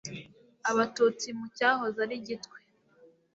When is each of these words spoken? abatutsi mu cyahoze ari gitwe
abatutsi 0.69 1.27
mu 1.37 1.45
cyahoze 1.57 1.97
ari 2.05 2.15
gitwe 2.27 2.57